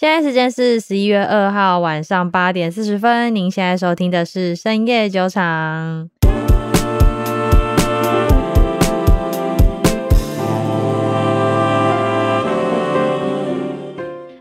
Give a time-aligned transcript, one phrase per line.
[0.00, 3.34] 现在时间是十一月二号晚上八点四十分。
[3.34, 6.08] 您现在收听的是深夜酒场。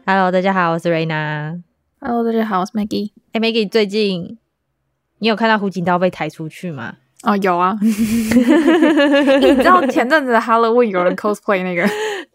[0.05, 1.53] Hello，大家好，我是瑞娜。
[1.99, 3.11] Hello，大家好，我是 Maggie。
[3.33, 4.37] 哎，Maggie，最近
[5.17, 6.93] 你有看到胡锦涛被抬出去吗？
[7.23, 7.77] 哦，有啊。
[7.83, 7.91] 你
[9.55, 11.85] 知道前阵子的 Halloween 有人 cosplay 那个？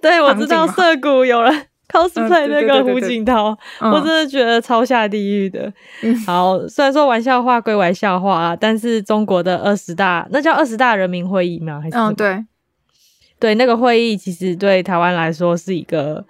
[0.02, 1.68] 对，我知道涩谷有人。
[1.88, 5.72] Cosplay 那个胡锦涛，我真的觉得超下地狱的。
[6.02, 11.80] 嗯、好，虽然说玩笑话归玩笑话啊，但是中国的二十大，那叫二十大人民会议吗？
[11.80, 11.96] 还是？
[11.96, 12.44] 嗯，对，
[13.39, 16.25] 对，那个会议其实对台湾来说是一个，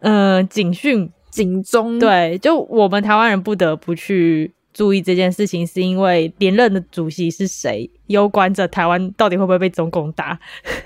[0.00, 1.98] 嗯、呃，警讯、警钟。
[1.98, 10.38] 对，就我们台湾人不得不去注意这件事情，是因为连任的主席是谁，攸关着台湾到底会不会被中共打。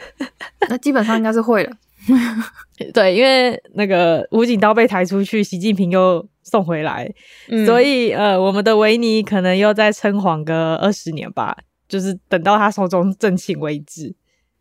[0.69, 1.73] 那基本上应该是会了。
[2.95, 7.11] 对，因为那个武警刀被抬出去，习近平又送回来，
[7.49, 11.57] 嗯、所以呃，我们的维尼可能又再称皇个二十年吧，
[11.89, 14.15] 就是等到他寿终正寝为止。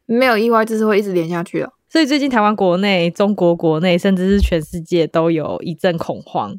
[0.06, 1.72] 没有意外，就是会一直连下去了。
[1.88, 6.56] 所以最近台湾国内、中国国内，甚至是全世界都有一阵恐慌。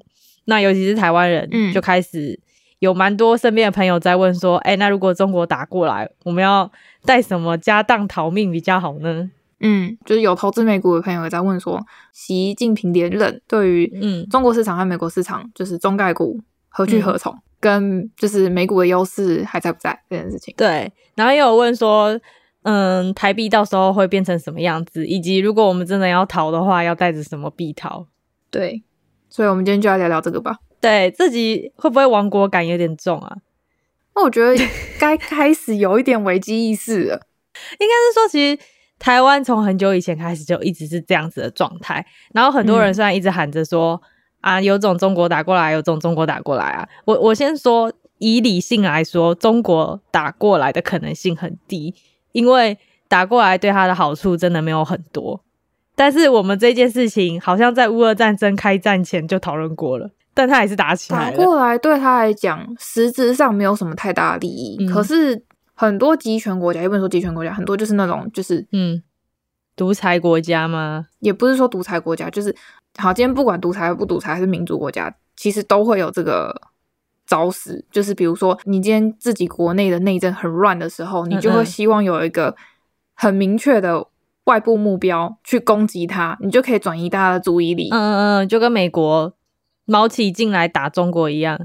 [0.46, 2.40] 那尤其是台湾人，就开始
[2.78, 6.70] 有蛮多身边的朋友在问说：“哎、嗯，那如果中国打过来，我们要
[7.04, 9.30] 带什么家当逃命比较好呢？”
[9.62, 11.78] 嗯，就是有投资美股的朋友也在问说，
[12.14, 20.54] 习近平连任对于嗯中国市场和美国市场，就是中概股何去何从，嗯、跟就是美股的优势还在不在这件事情。
[20.56, 22.18] 对，然后也有问说，
[22.62, 28.06] 嗯，台币到时候会变成什么样子，以及如果我们真的要逃的话，要带着什么币逃？
[28.50, 28.82] 对，
[29.28, 30.56] 所以我们今天就要聊聊这个吧。
[30.80, 33.36] 对，这集会不会亡国感有点重啊？
[34.14, 34.56] 那我觉得
[34.98, 37.26] 该 开始有一点危机意识了，
[37.78, 38.58] 应该是说其实。
[39.00, 44.00] 台湾从很久以前开始就一直是这样子的状态，然后很多人虽然一直喊着说、
[44.42, 51.94] 嗯、啊，有种中国打过来，有种中国打过来啊，我我先说以理性来说，中国打过来的可能性很低，
[52.32, 52.76] 因为
[53.08, 55.42] 打过来对他的好处真的没有很多。
[55.96, 61.36] 但是我们这件事情好像在乌俄战争开战前就讨论过了，但他还是打起来了。
[61.38, 65.42] 打过来对他来讲，实质上没有什么太大的利益，嗯、可是。
[65.80, 69.02] 很多集权国家，也不能说集权国家，很多就是那种就是嗯，
[69.74, 71.06] 独裁国家吗？
[71.20, 72.54] 也不是说独裁国家，就是
[72.98, 76.54] 好，今天不管独裁不独裁还是民主国家，其实都会有这个
[77.26, 82.54] 招式，就是比如说你今天自己国内的内政很乱的时候，你就会希望有一个
[83.14, 84.06] 很明确的
[84.44, 87.88] 外部目标去攻击它，你就可以转移大家的注意力。
[87.90, 89.32] 嗯嗯嗯，就跟美国
[89.86, 91.58] 毛起进来打中国一样。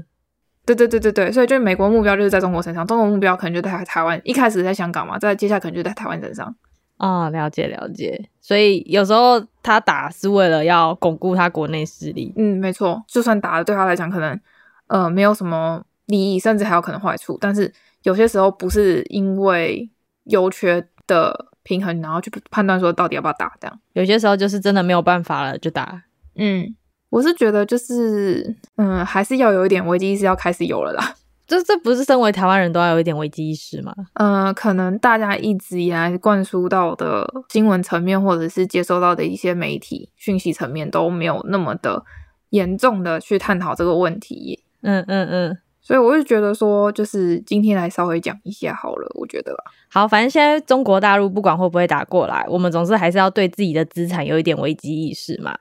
[0.66, 6.52] 对对对对对，所以就是美国目标就是在中国身上，中国目标可能就在台湾，一开始在香港嘛，在接下来可能就在台湾身上。
[6.98, 8.28] 哦，了解了解。
[8.40, 12.32] 所以有时候他打是为了要巩固他国内势力。
[12.36, 14.40] 嗯，没错，就算打了对他来讲可能
[14.88, 17.72] 呃没有什么利益，甚至还有可能坏处，但是
[18.02, 19.88] 有些时候不是因为
[20.24, 26.02] 优缺的平衡，然后去判断说到底要不要打这样，有些时候就是真的没有办法了就打。
[26.34, 26.74] 嗯。
[27.16, 31.14] 我是觉得，就是嗯，还是要有一点危机意识，要开始有了啦。
[31.48, 33.94] 这这不是身为台湾人都要有一点危机意识吗？
[34.20, 42.04] 嗯，可能大家一直以来灌输到的新闻层面，或者是接收到的一些媒体讯息层面，都没有那么的
[42.50, 44.62] 严重的去探讨这个问题。
[44.82, 49.10] 嗯嗯嗯，所以我就觉得说，就是今天来稍微讲一下好了。
[49.14, 55.56] 我觉得啦，好，反正现在中国大陆不管会不会打过来，我们总是还是要对自己的资产有一点危机意识嘛。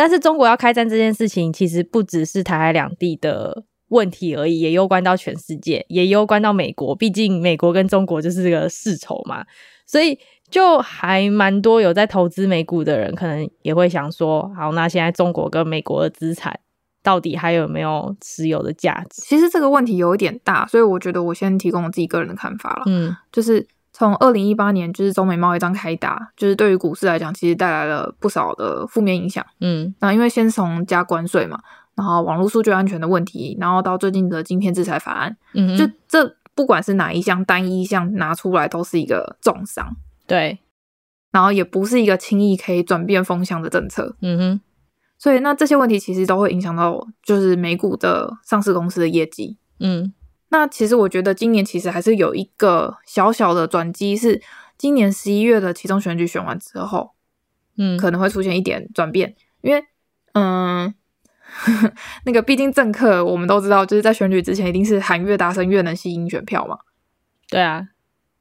[0.00, 6.96] 但是中国要开战这件事情，其实不只是台海两地的问题而已，也攸关到全世界，也攸关到美国。
[6.96, 9.44] 毕竟美国跟中国就是这个世仇嘛，
[9.86, 10.18] 所以
[10.48, 16.58] 就还蛮多有在投资美股的人，可能也会想说：好，那现在中国跟美国的资产
[17.02, 19.20] 到底还有没有持有的价值？
[19.20, 22.84] 其实这个问题有一点大，所以我觉得我先提供我自己个人的看法了。
[22.86, 23.68] 嗯，就是。
[24.00, 29.44] 从二零一八年就是中美贸易战开打，就是对于股市来讲，其实带来了不少的负面影响。
[29.60, 31.60] 嗯，那因为先从加关税嘛，
[31.94, 39.94] 然后网络数据安全的问题，然后到最近的晶片制裁法案，嗯哼，就这不管是哪一项单一项拿出来，都是一个重伤。
[40.26, 40.58] 对，
[41.30, 44.16] 然后也不是一个轻易可以转变风向的政策。
[44.22, 44.60] 嗯哼，
[45.18, 49.58] 所以那这些问题其实都会影响到就是美股的上市公司的业绩。
[49.78, 50.14] 嗯。
[50.50, 54.42] 那其实我觉得今年其实还是有一个小小的转机，是
[54.76, 57.12] 今年十一月的期中选举选完之后，
[57.78, 59.84] 嗯，可能会出现一点转变，因为，
[60.32, 60.92] 嗯，
[62.26, 66.78] 那个毕竟政客我们都知道，就是在选举之前一定是喊越大声越能吸引选票嘛，
[67.48, 67.88] 对啊，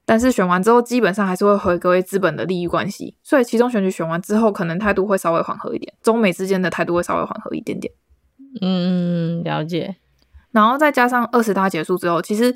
[0.06, 7.94] 但是选完之后基本上还是会回归资本的利益关系，所以其中选举选完之后，可能态度会稍微缓和一点，中美之间的态度会稍微缓和一点点。
[8.62, 9.98] 嗯，了解。
[10.52, 12.56] 然后再加上二十大结束之后，其实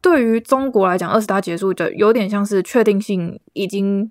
[0.00, 4.10] 对于中国来讲，二十大结束就有点像是确定性已经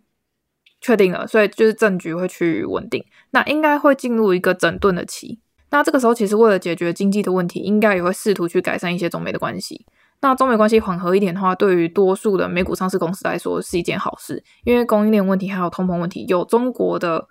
[0.80, 5.40] 确定了，所以就是政局会趋于稳定，那应该会进入一个整顿的期。
[5.72, 9.86] 那这个时候，其实为了解决经济的问题，应该也会试图去改善一些中美的关系。
[10.22, 17.28] 那中美关系缓和一点的话，对于多数的美股上市公司来说是一件好事，因为供应链问题还有通膨问题，有中国的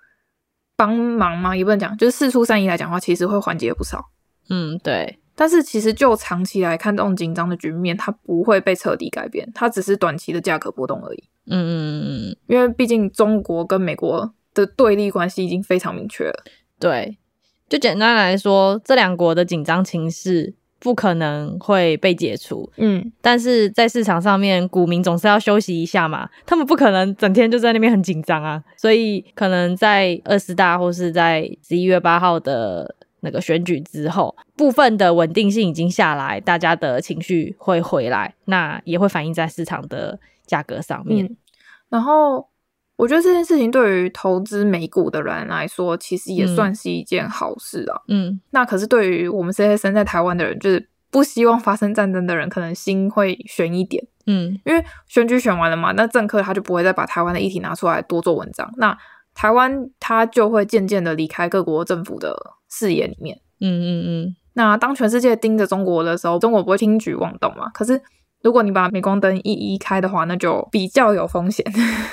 [0.75, 1.55] 帮忙吗？
[1.55, 4.05] 也不能讲，就是四出善意来讲的话，其实会缓解不少。
[4.49, 5.19] 嗯，对。
[5.39, 11.23] 但是其实就长期来看，这种紧张的局面它不会被彻底改变，它只是短期的价格波动而已。
[11.45, 16.43] 嗯嗯嗯嗯，因为毕竟中国跟美国的对立关系已经非常明确了。
[16.77, 17.17] 对。
[17.69, 22.69] 就简单来说，这两国的紧张情势不可能会被解除。
[22.75, 28.61] 嗯，但是在市场上面，股民总是要休息一下嘛，他们不可能整天就在那边很紧张啊。
[28.75, 41.25] 所以，可能在二十大或是在十一月八号的那个选举之后，部分的稳定性已经下来，大家的情绪会回来，那也会反映在市场的价格上面。
[41.25, 41.37] 嗯，
[41.89, 42.47] 然后。
[42.99, 47.95] 我觉得这件事情对于投资美股的人来说，其实也算是一件好事啊。
[48.09, 54.05] 嗯，那可是对于我们这些身在台湾的人，就是不希望发生战争的人，可能心会悬一点。
[54.25, 58.97] 嗯，因为选举选完了嘛，那政客他就不会再把台湾的议题拿出来多做文章，那
[59.39, 62.35] 台湾它就会渐渐的离开各国政府的
[62.69, 63.39] 视野里面。
[63.61, 64.35] 嗯嗯嗯。
[64.51, 67.69] 那当全世界盯着中国的时候，中国不会轻举妄动嘛？
[67.73, 68.01] 可是
[68.41, 71.65] 如果你把镁光灯一一开的话，那就比较有风险。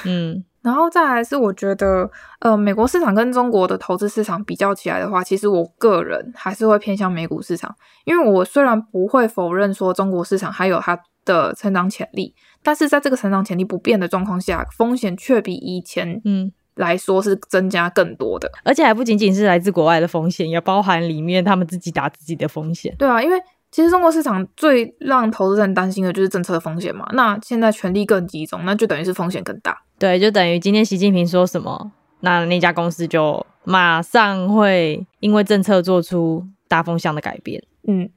[0.04, 0.44] 嗯。
[0.62, 2.08] 然后再来是，我觉得，
[2.38, 7.74] 呃，美国市场跟中国的投资市场比较起来的话，其实我个人还是会偏向美股市场，
[8.04, 22.94] 因为我虽然不会否认说中国市场还有它的成长潜力，但是在这个成长潜力不变的状况下，风险却比以前嗯来说是增加更多的，而且还不仅仅是来自国外的风险，也包含里面他们自己打自己的风险。
[22.96, 23.36] 对啊，因为。
[23.72, 27.06] 其实中国市场最让投资人担心的就是政策的风险嘛。
[27.12, 29.76] 那现在权力更集中，那就等于是风险更大。
[29.98, 37.62] 对，就等于今天习近平说什么，那那家公司就马上会因为政策做出大风向的改变。
[37.86, 38.08] 嗯，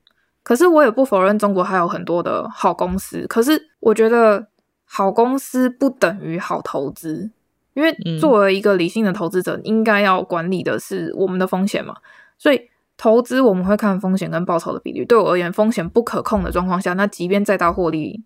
[0.44, 3.26] 可是我也不否认中国还有很多的好公司。
[3.28, 4.48] 可是我觉得
[4.86, 7.32] 好公司不等于好投资，
[7.80, 11.96] 因为作为一个理性的投资者，应该要管理的是我们的风险嘛。
[12.38, 12.70] 所以。
[13.02, 15.06] 投资我们会看风险跟报酬的比率。
[15.06, 18.22] 对我而言，风险不可控的状况下，那即便再大获利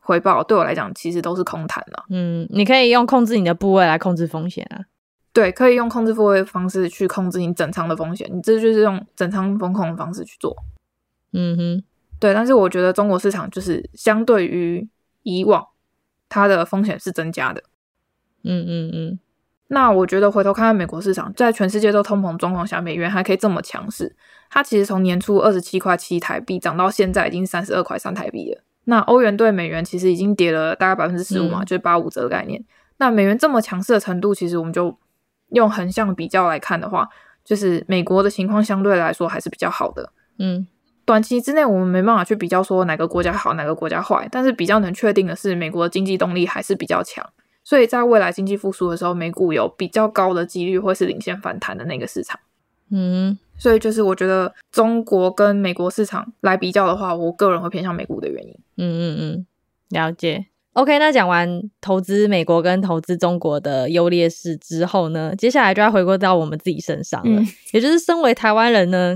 [0.00, 2.04] 回报，对我来讲其实都是空谈了。
[2.10, 4.84] 嗯，你可以用控制你的部位来控制风险啊。
[5.32, 8.28] 对，可以用控制部位的方式去控制你整仓的风险。
[8.30, 10.54] 你这就是用整仓风控的方式去做。
[11.32, 11.82] 嗯哼，
[12.20, 12.34] 对。
[12.34, 14.86] 但是我觉得中国市场就是相对于
[15.22, 15.66] 以往，
[16.28, 17.62] 它的风险是增加的。
[18.44, 19.18] 嗯嗯嗯。
[19.68, 24.16] 那我觉得回头看看美国市场，在全世界都通膨状况下，美元还可以这么强势。
[24.50, 28.62] 它其实从年初二十七块七台币涨到现在已经三十二块三台币了。
[28.84, 32.64] 那欧元兑美元其实已经跌了大概百分之十五嘛，嗯、就是八五折的概念。
[32.96, 34.98] 那美元这么强势的程度，其实我们就
[35.50, 37.06] 用横向比较来看的话，
[37.44, 40.10] 就是美国的情况相对来说还是比较好的。
[40.38, 40.66] 嗯，
[41.04, 47.22] 短期之内我们没办法去比较说哪个国家好，哪个国家坏，但是比较能确定的是，美国的经济动力还是比较强。
[47.68, 52.40] 所以在未来经济复苏的时候，美股有比较高的几率会是领先反弹的那个市场。
[52.90, 58.58] 嗯，所以就是我觉得中国跟美国市场来比较的话，我个人会偏向美股的原因。
[58.78, 59.46] 嗯嗯嗯，
[59.90, 60.46] 了解。
[60.72, 69.14] OK，那讲完投资美国跟投资中国的优劣势之后呢，接下来就要回归到我们自己身上了，嗯、也就是身为台湾人呢。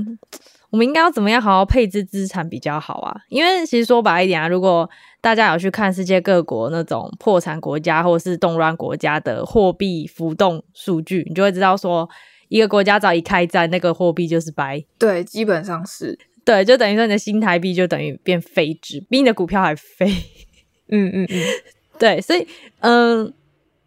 [0.73, 3.15] 我们应该要怎么样好好配置资产比较好啊？
[3.29, 4.89] 因为其实说白一点啊，如果
[5.21, 12.09] 大家有去看世界各国那种破产国家或是动乱国家的货币浮动数据，你就会知道说，
[12.49, 14.83] 一个国家只要一开战，那个货币就是白。
[14.99, 16.19] 对，基本上是。
[16.43, 20.11] 对，就等于说你的新台币就等于变废纸，比你的股票还废。
[20.89, 21.39] 嗯嗯嗯，
[22.01, 22.47] 对，所以
[22.81, 23.31] 嗯。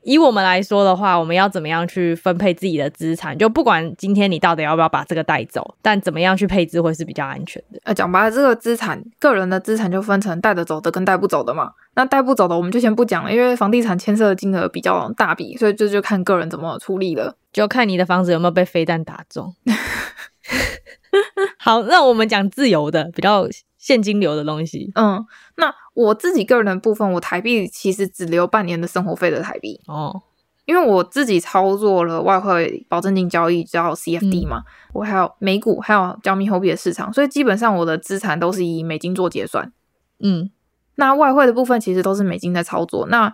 [0.05, 3.35] 以我们来说的话，我们要怎么样去分配自己的资产？
[3.35, 7.79] 就不管今天你到底要不要把这个带走，但怎么样去配置会是比较安全的。
[7.83, 11.71] 呃，讲白了，这个资产，个人的资产就分成带得走的跟带不走的嘛。
[11.95, 19.55] 那带不走的，我们就先不讲了，因为房地产牵涉的金额比较大笔，所以这就看个人怎么处理了，就看你的房子有没有被飞弹打中。
[21.57, 23.47] 好，那我们讲自由的，比较
[23.85, 24.91] 现金流的东西。
[24.95, 25.23] 嗯，
[25.57, 25.71] 那。
[25.95, 30.23] 我自己个人的部分，我台币其实只留半年的生活费的台币哦，
[30.65, 39.71] 因为我自己操作了外汇保证金交易叫 CFD 嘛，嗯、我还有美股，还有加密货币的市场，所以基本上我的资产都是以美金做结算。
[40.19, 40.51] 嗯，
[40.95, 43.07] 那外汇的部分其实都是美金在操作。
[43.07, 43.33] 那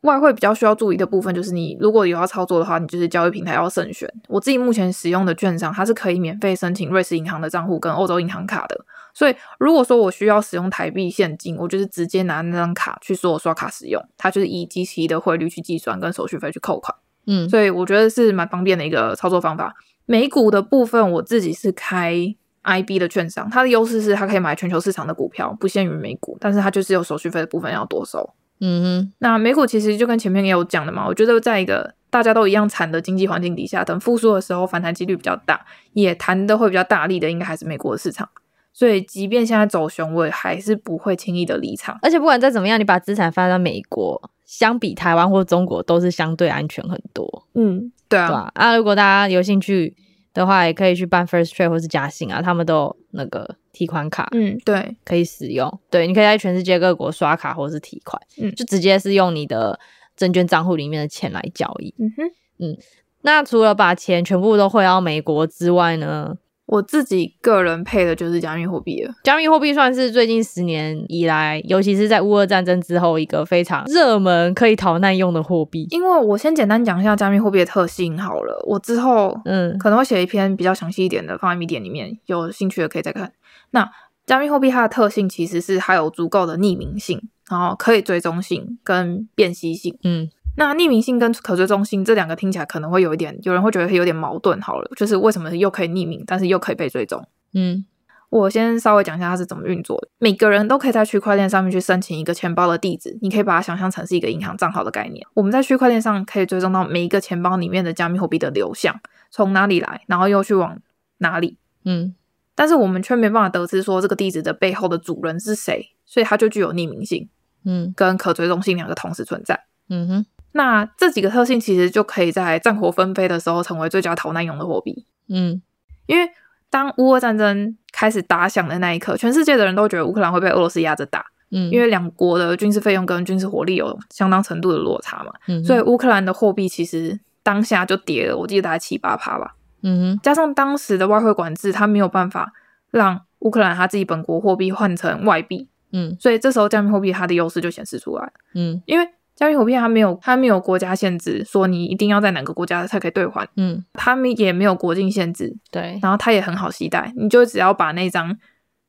[0.00, 4.12] 外汇比较需要注意的部分，就是你如果有要操作的话，你就是交易平台要慎选。
[4.26, 8.84] 我自己目前使用的券商，它是可以免费申请瑞士银行的账户跟欧洲银行卡的。
[9.14, 16.96] 所以如果说我需要使用台币现金，我就是直接拿那张卡去所有刷卡使用，它就是以即期的汇率去计算跟手续费去扣款。
[17.26, 19.74] 嗯，所以我觉得是蛮方便的一个操作方法。
[20.06, 22.16] 美股的部分，我自己是开
[22.64, 28.34] IB 的券商，它的优势是它可以买全球市场的股票，不限于美股，但是它就是有手续费的部分要多收。
[28.60, 38.28] 嗯哼，那美股其实就跟前面也有讲的嘛，我觉得在一个大家都一样惨的经济环境底下，等复苏的时候反弹几率比较大，也弹的会比较大力的，应该还是美国的市场。
[38.72, 41.98] 所以即便现在走熊，我也还是不会轻易的离场。
[42.02, 47.46] 而且不管再怎么样，你把资产放在美国，相比台湾或中国，都是相对安全很多。
[47.54, 48.28] 嗯，对啊。
[48.28, 49.94] 对啊，啊，如果大家有兴趣
[50.32, 53.56] 的话，也可以去办 First Trade 或是嘉信啊，他们都有那个。
[53.74, 55.80] 提款卡，嗯，对，可以使用。
[55.88, 59.80] 对，你可以在全世界各国刷卡或是提款，嗯，就直接是用你的
[60.14, 61.94] 证券账户里面的钱来交易。
[61.98, 62.22] 嗯哼，
[62.58, 62.76] 嗯，
[63.22, 66.36] 那除了把钱全部都汇到美国之外呢？
[66.72, 69.14] 我自己个人配的就是加密货币了。
[69.22, 75.86] 加密货币算是最近十年以来，尤其是在乌俄战争之后，一个非常热门、可以逃难用的货币。
[75.90, 83.30] 因为我先简单讲一下加密货币的特性好了，我之后嗯可能会写一篇比较详细一点的，放在米点里面，有兴趣的可以再看。
[83.72, 83.86] 那
[84.24, 89.98] 加密货币它的特性其实是它有足够的匿名性，然后可以追踪性跟辨析性。
[90.04, 90.30] 嗯。
[90.56, 94.60] 那匿名性跟可追踪性这两个听起来可能会有一点，有人会觉得有点矛盾。
[94.60, 97.26] 好了，就是为什么又可以匿名，但是又可以被追踪？
[97.54, 97.84] 嗯，
[98.28, 100.08] 我先稍微讲一下它是怎么运作的。
[100.18, 105.26] 每个人都可以在区块链上面去申请一个钱包的地址，你可以把它想象成是一个银行账号的概念。
[105.34, 110.78] 我们在区块链上可以追踪到每一个钱包里面的加密货币的流向，从哪里来，然后又去往
[111.18, 111.56] 哪里。
[111.84, 112.14] 嗯，
[112.54, 117.28] 但是我们却没办法得知说这个地址的背后的主人是谁，所以它就具有匿名性。
[117.64, 119.64] 嗯，跟可追踪性两个同时存在。
[119.88, 120.26] 嗯哼。
[120.52, 125.04] 那这几个特性其实就可以在战火纷飞的时候成为最佳逃难用的货币。
[125.28, 125.60] 嗯，
[126.06, 126.30] 因为
[126.70, 131.26] 当乌俄战争开始打响的那一刻，全世界的人都觉得乌克兰会被俄罗斯压着打。
[131.50, 135.32] 嗯，因为两国的军事费用跟军事火力有相当程度的落差嘛。
[135.48, 139.54] 嗯，所以乌克兰的货币其实当下就跌了，我记得大概七八趴吧。
[139.82, 142.52] 嗯哼，加上当时的外汇管制，它没有办法
[142.90, 145.68] 让乌克兰它自己本国货币换成外币。
[145.92, 148.32] 嗯，所以这时候加密货币它的优势就显示出来。
[148.54, 153.48] 嗯，因为加密货币它没有，它没有国家限制，说你一定要在哪个国家才可以兑换。
[153.56, 155.56] 嗯，它们也没有国境限制。
[155.70, 158.36] 对，然后它也很好携带，你就只要把那张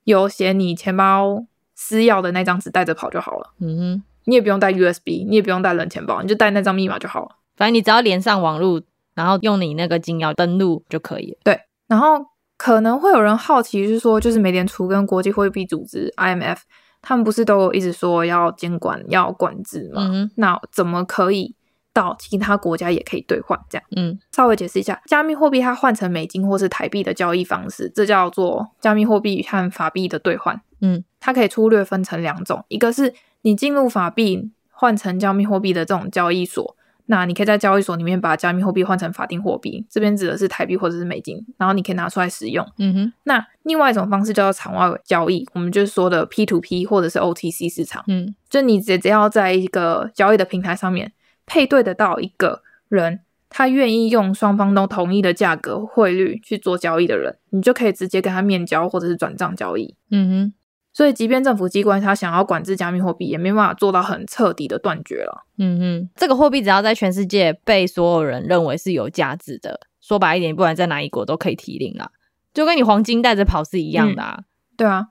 [0.04, 1.46] 有写你钱包
[1.76, 3.54] 私钥的那张纸带着跑就好了。
[3.62, 7.30] 嗯哼，你也不用带 USB，你也不用带冷钱包，你就带那张密码就好了。
[7.56, 8.82] 反正你只要连上网络，
[9.16, 11.38] 然后用你那个金钥登录就可以了。
[11.44, 12.24] 对，然后
[12.58, 16.58] 可能会有人好奇，是说，就是美联储跟国际货币组织 IMF。
[17.04, 20.10] 他们不是都有一直说要监管、要管制吗？
[20.12, 21.54] 嗯、那怎么可以
[21.94, 23.60] 到其他国家也可以兑换？
[23.70, 30.60] 这样，嗯，稍微解释一下，加密货币它换成美金或是台币的交易方式，这叫做加密货币和法币的兑换。
[30.82, 36.76] 嗯，它可以粗略分成两种，一个是你进入法币换成加密货币的这种交易所。
[37.08, 42.66] 那你可以在交易所里面把加密货币换成法定货币，这边指的是台币或者是美金，然后你可以拿出来使用。
[42.78, 43.14] 嗯哼。
[43.24, 48.04] 那另外一种方式叫做场外交易，我们就是说的 P to P 或者是 OTC 市场。
[48.08, 51.12] 嗯，就你只只要在一个交易的平台上面
[51.46, 53.20] 配对得到一个人，
[53.50, 59.94] 他愿意用双方都同意的价格汇率去做交易的人，你就可以直接跟他面交或者是转账交易。
[60.10, 60.54] 嗯哼。
[60.94, 65.46] 所以，即便政府机关他想要管制加密货币，也没办法做到很彻底的断绝了。
[65.58, 72.12] 嗯哼，这个货币只要在全世界被所有人认为是有价值的，说白一点，不管在哪一国都可以提领啊，
[72.54, 74.36] 就跟你黄金带着跑是一样的啊。
[74.38, 74.46] 嗯、
[74.78, 75.08] 对啊，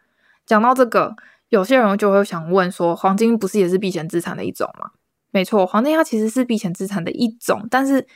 [0.46, 1.16] 讲到这个，
[1.48, 4.92] 有些人就会想问说，黄金不是也是避险资产的一种吗？
[5.32, 8.06] 没错，黄金它其实是避险资产的一种，但是。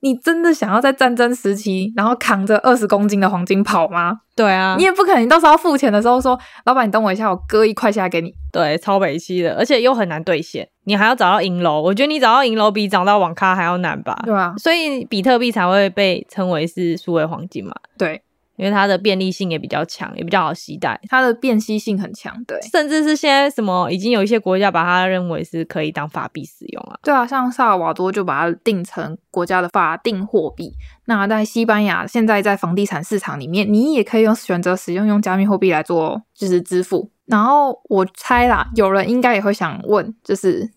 [0.00, 4.20] 你真的想要在战争时期，然后扛着二十公斤的黄金跑吗？
[4.36, 5.22] 对啊，你也不可能。
[5.22, 10.68] 你到时候付钱的时候说：“老板，你等我一下，我割一块下来给你。”对，超北西的，而且又很难兑现。
[10.84, 14.14] 你还要找到银楼，我觉得你找到银楼比找到网咖还要难吧？
[14.24, 17.72] 对啊，所以比特币才会被称为是数位黄金嘛。
[17.96, 18.22] 对。
[18.56, 26.98] 因为它的便利性也比较强，也比较好携带，它的辨析性很强，对，甚至是现在什么已经有一些国家把它认为是可以当法币使用了。
[27.02, 30.72] 对啊，像萨尔瓦多就把它定成国家的法定货币。
[31.04, 37.10] 那在西班牙，现在在房地产市场里面，你也可以用选择使用用加密货币来做就是支付。
[37.26, 40.70] 然后我猜啦，有人应该也会想问，就是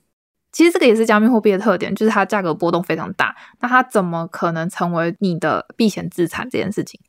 [0.52, 7.00] 其实这个也是加密货币的特点，就是它价格波动非常大，那它怎么可能成为你的避险资产这件事情？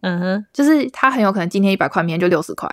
[0.00, 2.68] 嗯哼，就是它很有可能今天一百块，明天就六十块，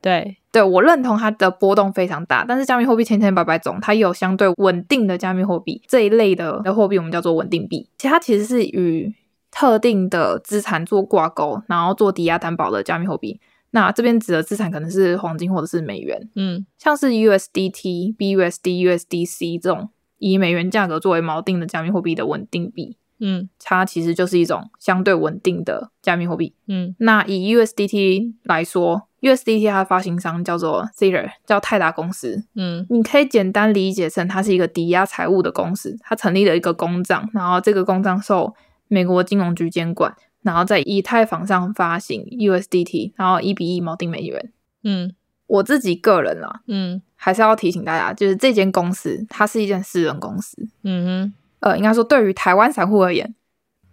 [0.00, 7.88] 对，对我认同它的波动非常大，但是加密货币千千百百种，它也有相对稳定的加密货币这一类的的货币，我们叫做稳定币。
[7.98, 9.14] 其实它其实是与
[9.50, 13.40] 特定的资产做挂钩，然后做抵押担保的加密货币。
[13.74, 19.88] 那这边指的资产可能是黄金或者是美元，嗯，像是 USDT、BUSD、USDC 这种
[20.18, 26.94] 以美元价格作为锚定的加密货币的稳定币，嗯，它其实就是一种相对稳定的加密货币，嗯。
[26.98, 38.54] 那以 USDT 来说，USDT 它的发行商叫做 Tether，叫泰达公司，嗯，你可以简单理解成它是一个抵押财务的公司，它成立了一个公账，然后这个公账受
[38.88, 40.14] 美国金融局监管。
[40.42, 44.52] 然后在以太坊上发行 USDT，然后一比一锚定美元。
[44.82, 45.14] 嗯，
[45.46, 50.56] 我自己个人啦，嗯，还是要提醒大家，就是这间公司它是一间私人公司。
[50.82, 53.34] 嗯哼，呃，应该说对于台湾散户而言，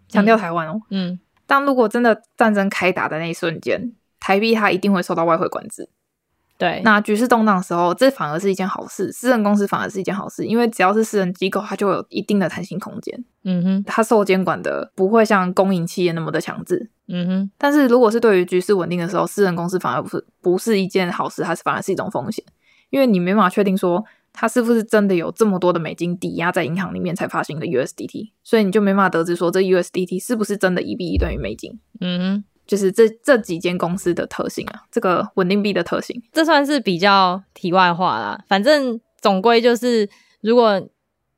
[0.07, 0.81] 强调台湾哦。
[0.89, 5.87] 嗯，但如果真的战争开打的那一瞬间，台币它一定会受到外汇管制。
[6.57, 9.09] 对，那局势动荡的时候，这反而是一件好事。
[9.13, 13.23] 私人公司反而是一件好事，因为只要是私人机构，它就有一定的弹性空间。
[13.45, 16.89] 嗯哼，它受监管的不会像公营企业那么的强制。
[17.07, 22.43] 嗯哼，但是如果是对于局势稳定的时候，私人公司反而不是不是一件好事，它是反而是一种风险，
[22.89, 31.79] 因为你没办法确定说它是不是真的有这么多的美金抵押在银行里面才发行的 USDT，所以你就没办法得知说这 USDT 是不是真的一比一等于美金。
[32.01, 32.43] 嗯哼。
[32.69, 38.39] 就是这这几间公司的特性啊，这个稳定币的特性，这算是比较题外话啦。
[38.47, 40.07] 反正总归就是，
[40.41, 40.79] 如果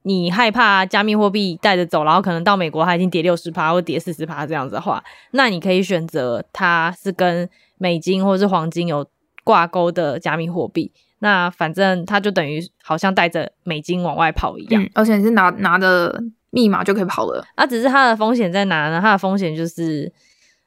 [0.01, 9.07] 你害怕加密货币带着走，然后可能到美国它已经跌六十趴或跌四十趴这样子的话，那你可以选择它是跟美金或是黄金有
[9.45, 10.91] 挂钩的加密货币。
[11.21, 17.43] 那反正他就等于好像带着美金往外跑一样，嗯、而且你是拿拿着密码就可以跑了。
[17.57, 18.99] 那、啊、只是它的风险在哪呢？
[19.01, 20.11] 它的风险就是。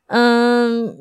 [0.09, 0.95] 嗯，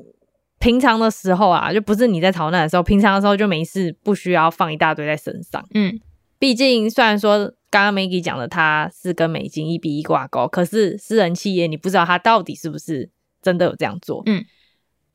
[0.60, 5.62] 平常的时候啊，就不是你在逃难的时候，平常的时候就没事，不需要放一大堆在身上。
[5.74, 6.00] 嗯，
[6.40, 13.10] 毕竟虽然说刚刚 Maggie 讲的它是跟美金一比一挂钩，可是私人企业你不知道它到底是不是
[13.42, 14.24] 真的有这样做。
[14.26, 14.46] 嗯，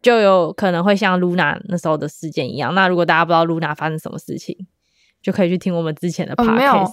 [0.00, 2.74] 就有可能会像 Luna 那时候的事件一样。
[2.74, 4.56] 那如果大家不知道 Luna 发生什么事情，
[5.22, 6.50] 就可以去听我们之前的 podcast。
[6.50, 6.84] 哦，没有，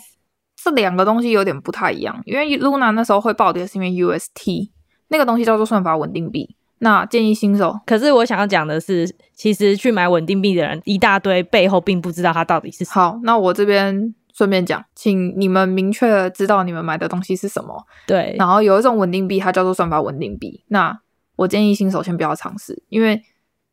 [0.63, 4.69] 这两个东西有点不太一样，因为 Luna 那时候会暴跌是因为 UST
[5.09, 6.55] 那个东西叫做算法稳定币。
[6.79, 13.01] 那建议新手，可是我想要讲的是，其实去买稳定币的人一大堆，背后并不知道它到底是什么。
[13.01, 17.81] 好，那我这边顺便讲，请你们明确知道你们买的东西是什么。
[18.05, 20.65] 对，然后有一种稳定币，它叫做算法稳定币。
[20.67, 20.99] 那
[21.35, 23.23] 我建议新手先不要尝试，因为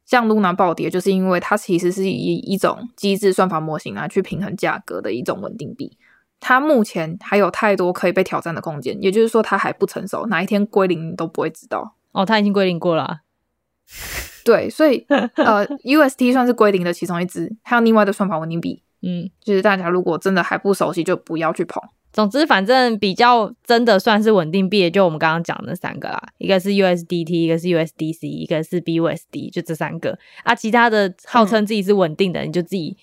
[0.05, 5.97] 像 Luna 暴跌，就是因为它其实是以一种机制算法模型啊去平衡价格的一种稳定币。
[6.41, 11.95] 它目前还有太多可以被挑战的空间，也就是说它还不成熟，哪一天归零你都不会知道。
[12.11, 13.21] 哦，它已经归零过了啊。
[14.45, 18.83] 对，所以 呃，UST 算是归零的其中一支，还有另外的算法稳定币。
[19.03, 21.81] 嗯，就是大家如果真的还不熟悉，就不要去碰。
[22.13, 30.55] 总之，反正比较真的算是稳定币，就我们刚刚讲的那三个啦，一个是 USDT，一个是 USDC，一个是 BUSD，就这三个啊。
[30.55, 32.97] 其他的号称自己是稳定的，嗯，你就自己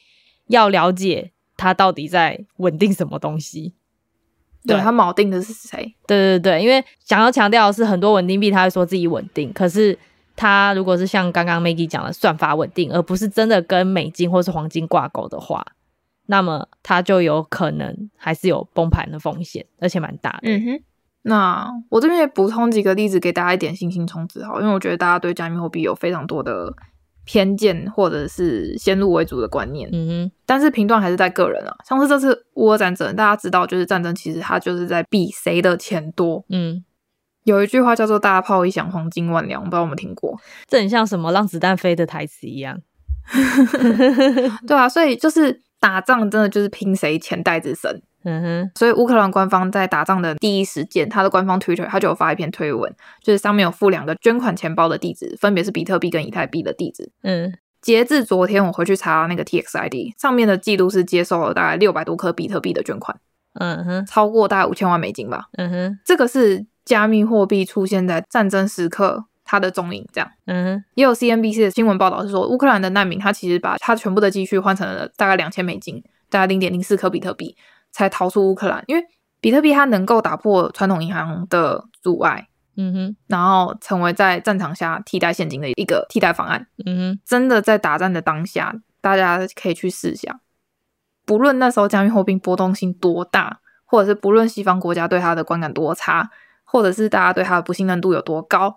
[0.47, 3.73] 要了解它到底在稳定什么东西。
[4.67, 5.95] 对，它锚定的是谁？
[6.05, 9.97] 对对对，因为想要强调的是，很多稳定币它会说自己稳定，可是
[10.35, 15.65] 它如果是像刚刚 Maggie 讲的算法稳定，而不是真的跟美金或是黄金挂钩的话，
[16.29, 20.39] 那么它就有可能还是有崩盘的风险，而且蛮大的。
[20.43, 20.83] 嗯哼，
[21.23, 26.73] 那我这边也补充几个例子给大家一点信心充值好，因为我觉得大家对加密货币有非常多的。
[27.25, 31.75] 偏见或者是先入为主的观念，嗯哼，但是评断还是在个人啊。
[31.85, 36.43] 像是这次乌俄战争，大家知道，就是战争其实它就是在比谁的钱多。
[36.49, 36.83] 嗯，
[37.43, 40.39] 有一句话叫做“大炮一响，黄金万两”，我不知道有没有听过？
[40.65, 42.81] 这很像什么“让子弹飞”的台词一样。
[44.65, 48.01] 对啊，所以就是打仗真的就是拼谁钱袋子深。
[48.25, 57.09] 嗯哼，所以乌克兰官方在打仗的第一时间，他的官方 Twitter 他就有发一篇推文，就是上面有附两个捐款钱包的地址，分别是比特币跟以太币的地址。
[57.23, 63.17] 嗯，截至昨天我回去查那个 TXID 上面的记录是接受了大概六百多颗比特币的捐款。
[63.53, 65.45] 嗯哼，超过大概五千万美金吧。
[65.53, 70.29] 嗯哼，这个是加密货币出现在战争时刻它的踪影，这样。
[70.45, 77.55] 嗯哼，也有 CNBC 的新闻报道是说，乌克兰的难民他其实把他全部的积蓄换成了大概两千美金，大概零点零四颗比特币。
[77.91, 79.03] 才逃出乌克兰，因为
[79.41, 90.39] 比特币它能够打破传统银行的阻碍，嗯哼，然后成为在战场下替代现金的一个替代方案，嗯哼，真的在打仗的当下，大家可以去试想，
[91.25, 96.29] 不论那时候加密货币波动性多大，或者是不论西方国家对它的观感多差，
[96.63, 98.75] 或者是大家对它的不信任度有多高，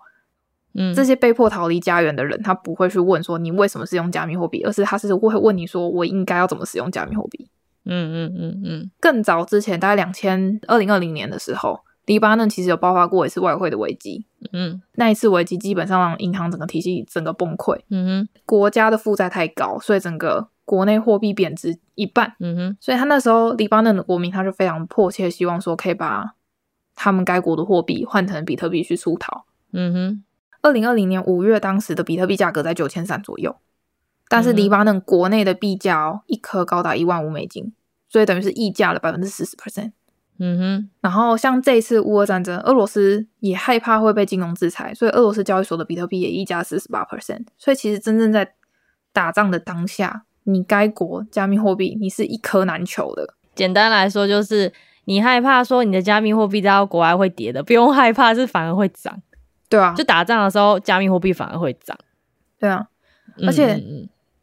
[0.75, 7.47] 嗯，这些被迫逃离家园的人，他不会去问说你为什么是用加密货币，而是他是会问你说我应该要怎么使用加密货币。
[7.85, 8.91] 嗯嗯嗯嗯。
[8.99, 14.25] 更早之前，大概两千二零二零年的时候，黎巴嫩其实有爆发过一次外汇的危机。
[14.51, 17.79] 嗯，那一次危机基本上让银行整个体系整个崩溃。
[17.89, 22.33] 嗯哼，国家的负债太高，所以整个国内货币贬值一半。
[22.39, 26.33] 嗯哼，所以他那时候黎巴嫩的国民他就非常迫切希望说可以把
[26.95, 29.45] 他们该国的货币换成比特币去出逃。
[29.71, 30.23] 嗯哼。
[30.63, 33.55] 二零二零年五月，当时的比特币价格在九千三左右，
[34.29, 37.73] 但是黎巴嫩国内的币价哦，一颗高达一万五美金，
[38.09, 39.91] 所以等于是溢价了百分之四十 percent。
[40.39, 40.89] 嗯哼。
[41.01, 47.45] 然后像这一次乌俄战争，俄罗斯也害怕会被金融制裁，所以俄罗斯交易所的比特币也溢价四十八 percent。
[47.57, 48.53] 所以其实真正在
[49.11, 53.35] 打仗的当下，你该国加密货币你是一颗难求的。
[53.53, 54.71] 简单来说，就是
[55.03, 59.21] 你害怕说你的加密货币在国外会跌的，不用害怕，是反而会涨。
[59.73, 61.97] 对啊，就打仗的时候，加密货币反而会涨。
[62.59, 62.87] 对啊，
[63.41, 63.83] 而且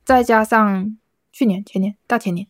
[0.05, 0.99] 再加上
[1.31, 2.49] 去年、前年、大前年，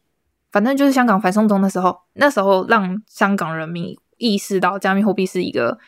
[0.51, 5.79] 反正就是香港反送中的时候，那时候让香港人民意识到加密货币是一个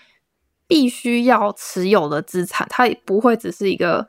[0.67, 4.07] 必须要持有的资产，它也不会只是一个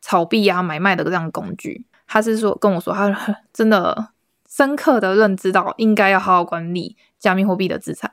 [0.00, 1.86] 炒币啊、买卖的这样工具。
[2.08, 3.14] 他是说跟我说，他
[3.52, 4.08] 真的
[4.50, 8.10] 深刻的认知到应该要好好管理加密货币的资产，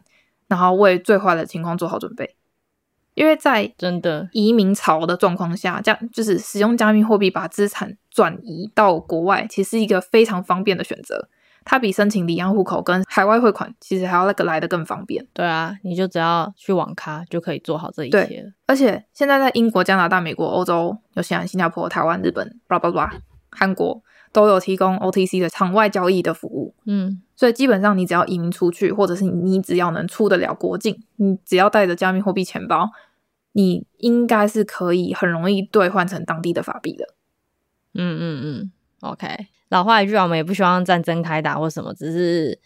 [0.47, 2.35] 然后为最坏的情况做好准备。
[3.13, 11.27] 因为在真的移民潮的状况下，加就是使用加密货币把资产转移到国外，其实是一个非常方便的选择。
[11.63, 15.23] 它比申请离岸户口跟海外汇款其实还要那个来的更方便。
[15.31, 18.51] 对啊，你就只要去网咖就可以做好这一切了。
[18.65, 23.13] 而且现在在英国、加拿大、美国、欧洲、纽西兰、新加坡、台湾、日本、巴拉巴拉、
[23.51, 26.73] 韩国都有提供 OTC 的场外交易的服务。
[26.85, 32.89] 嗯，所以基本上你只要移民出去，或者是你只要能出得了国境，你只要带着加密货币钱包。
[33.53, 37.05] 你应该是可以很容易兑换成当地的法币的。
[37.93, 39.27] 嗯嗯嗯，OK。
[39.67, 42.57] 老话一句，我们也不希望战争开打或什么，只是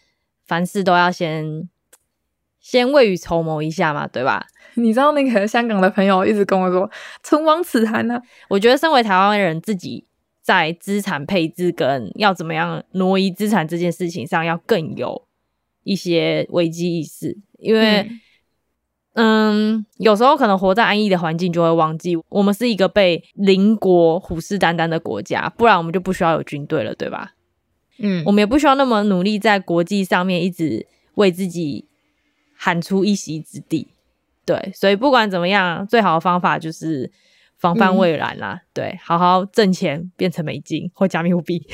[0.46, 1.68] 凡事都要先
[2.60, 4.46] 先未雨绸缪一下嘛，对吧？
[4.74, 6.88] 你知道那个香港的朋友一直跟我说
[7.24, 8.20] “唇亡齿寒”呢。
[8.48, 10.04] 我觉得身为台湾人，自己
[10.46, 15.26] 在资产配置跟要怎么样挪移资产这件事情上，要更有
[15.82, 18.20] 一些危机意识，因为、嗯。
[19.18, 27.32] 嗯，有时候可能活在安逸的环境，就会忘记我们是一个被邻国虎视眈眈的国家，不然我们就不需要有军队了，对吧？
[27.98, 31.86] 嗯，我们也不需要那么努力在国际上面一直为自己
[32.54, 33.88] 喊出一席之地。
[34.44, 37.10] 对，所以不管怎么样，最好的方法就是
[37.58, 38.54] 防范未然啦。
[38.54, 41.66] 嗯、对，好好挣钱变成美金或加密货币。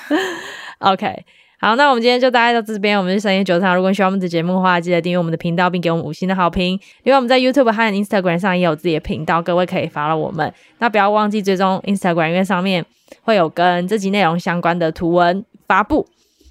[0.80, 1.24] OK。
[1.60, 2.98] 好，那我们今天就大概到这边。
[2.98, 6.78] 我们是深夜酒场，如果你喜欢我们的节目的话，记得订阅我们的频道，并给我们五星的好评。
[7.04, 10.52] 另外，我们在 YouTube 和 Instagram 上也有自己的频道，各位可以 follow 我们。
[10.80, 12.84] 那不要忘记追踪 Instagram，因为上面
[13.22, 16.06] 会有跟这集内容相关的图文发布。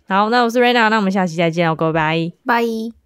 [0.07, 2.61] 好，那我是 Rena，那我们下期再见哦，各位拜拜。
[2.61, 3.02] 拜。